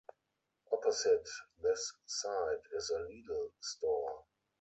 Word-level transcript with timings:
Opposite 0.73 1.29
this 1.61 1.93
site 2.07 2.63
is 2.75 2.89
a 2.89 3.01
Lidl 3.01 3.51
store. 3.59 4.23